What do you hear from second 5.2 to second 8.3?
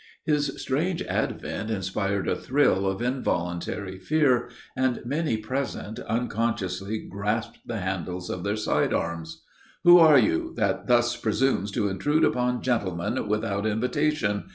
present unconsciously grasped the handles